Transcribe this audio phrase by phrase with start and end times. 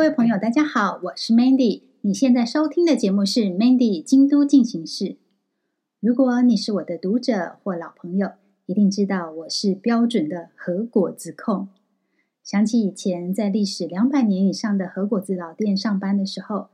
[0.00, 1.82] 各位朋友，大家好，我是 Mandy。
[2.00, 5.18] 你现在收听的节目是 Mandy 京都进行式。
[6.00, 8.30] 如果你是我的读者或老朋友，
[8.64, 11.68] 一定知道我是标准的和果子控。
[12.42, 16.68] 想起以前在历史两百年以上的和果子老店上班的时候，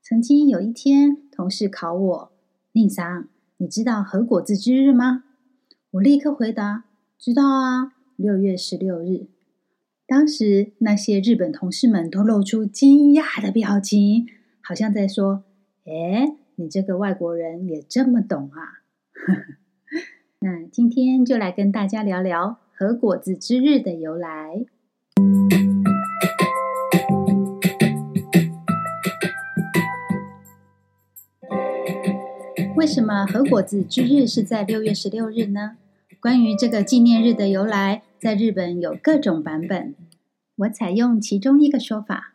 [0.00, 2.32] 曾经有一天同事考我
[2.70, 3.26] ：“宁桑，
[3.56, 5.24] 你知道和果子之日吗？”
[5.90, 6.84] 我立刻回答
[7.18, 9.26] ：“知道啊，六月十六日。”
[10.10, 14.26] 当时那些日本同事们都露出惊讶的表情，
[14.62, 15.44] 好像在说
[15.84, 18.80] ：“诶，你这个外国人也这么懂啊！”
[20.40, 24.64] 那今天就来跟大家聊聊和果子之日的由来。
[32.74, 35.76] 为什么和果子之日是在六月十六日呢？
[36.18, 39.94] 关于这个纪念日的由来，在日本有各种版本。
[40.56, 42.34] 我采用其中一个说法。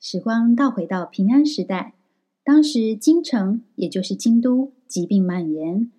[0.00, 1.94] 时光倒回到平安时代，
[2.42, 5.90] 当时京城，也就是京都，疾病蔓延。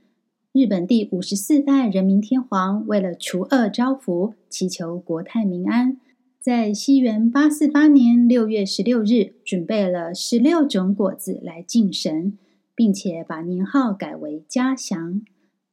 [0.51, 5.99] 日本第五十四代人民天皇为了除恶招福，祈求国泰民安，
[6.39, 12.37] 在西元八四八年六月十六日，准备了十六种果子来敬神，
[12.75, 15.21] 并且把年号改为嘉祥。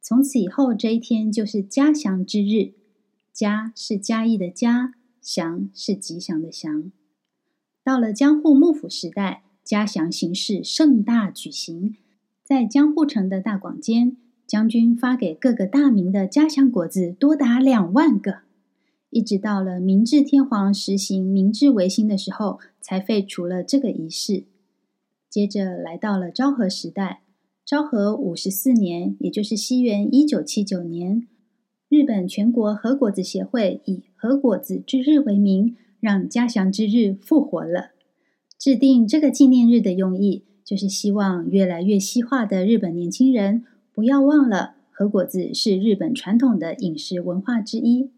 [0.03, 2.75] 从此以后，这一天就是嘉祥之日。
[3.33, 4.95] 嘉是嘉义的嘉。
[5.23, 6.91] 祥是吉祥的祥。
[7.85, 11.95] 到了江户幕府时代，嘉祥形式盛大举行，
[12.43, 18.39] 在江户城的大广间，将军发给各个大名的嘉祥果子多达两万个。
[19.11, 24.45] 一直到了明治天皇实行明治维新的时候，才废除了这个仪式。
[25.29, 27.21] 接着来到了昭和时代，
[27.67, 31.29] 昭和五十四年，也就是西元一九七九年。
[31.91, 37.91] 日本全国和果子协会以和果子之日为名，让嘉祥之日复活了。
[38.57, 48.13] 制定这个纪念日的用意，就是希望越来越西化的日本年轻人不要忘了和果子是日本传统的饮食文化之一。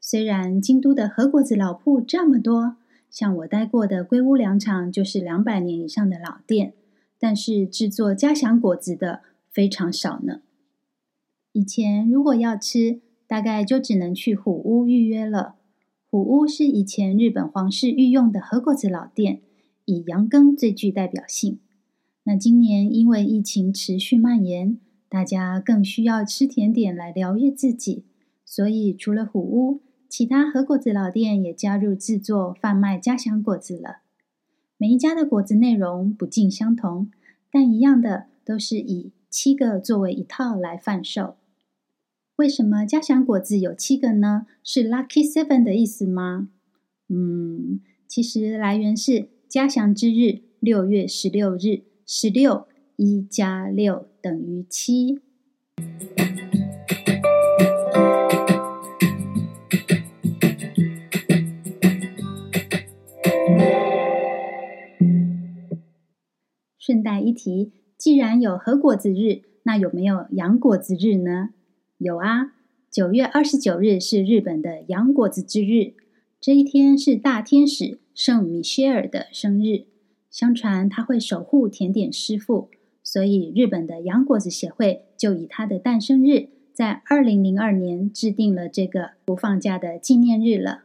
[0.00, 2.76] 虽然京都的和果子老铺这么多，
[3.10, 6.72] 像我待过的龟屋粮厂就是两百年以上的老店，
[7.20, 10.40] 但是制作嘉祥果子的非常少呢。
[11.54, 15.54] 以前如果要吃，大概就只能去虎屋预约了。
[16.10, 19.40] 虎屋是以前日本皇室御用的和菓子老店，
[19.84, 21.60] 以羊羹最具代表性。
[22.24, 28.04] 那今年因为疫情持续蔓延，大家更需要吃甜点来疗愈自己，
[28.44, 33.98] 所以除了虎屋，其他和菓子老店也加入制作贩卖家乡果子了。
[34.76, 37.12] 每一家的果子内容不尽相同，
[37.52, 41.36] 但一样的都是以七个作为一套来贩售。
[42.36, 44.46] 为什么嘉祥果子有七个呢？
[44.64, 46.48] 是 Lucky Seven 的意思吗？
[47.08, 55.20] 嗯，其实来源是嘉祥之日，六月十六日，十六一加六等于七。
[66.76, 71.50] 顺带一提，既然有和果子日，那有没有洋果子日呢？
[71.98, 72.54] 有啊，
[72.90, 75.94] 九月二十九日是日本的洋果子之日。
[76.40, 79.86] 这一天是大天使圣米歇尔的生日，
[80.28, 82.68] 相传他会守护甜点师傅，
[83.02, 90.82] 所以日本的洋果子协会就以他的诞生日，在二零零二年制定了这个不放假的纪念日了。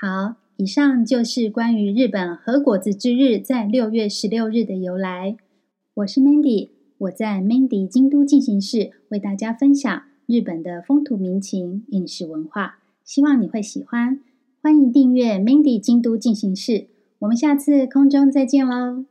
[0.00, 5.36] 好，以上就是关于日本和果子之日在六月十六日的由来。
[5.94, 10.04] 我是 Mandy，我在 Mandy 京都进行式为大家分享。
[10.32, 14.18] 日本的风土民情、饮食文化，希望你会喜欢。
[14.62, 16.86] 欢迎订阅 Mandy 京都进行式，
[17.18, 19.04] 我们下次空中再见喽。